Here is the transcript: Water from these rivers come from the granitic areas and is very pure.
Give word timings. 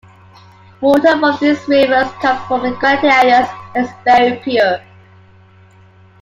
Water 0.81 1.15
from 1.19 1.37
these 1.39 1.67
rivers 1.67 2.11
come 2.23 2.35
from 2.47 2.63
the 2.63 2.71
granitic 2.79 3.03
areas 3.03 3.47
and 3.75 3.85
is 3.85 3.91
very 4.03 4.37
pure. 4.39 4.79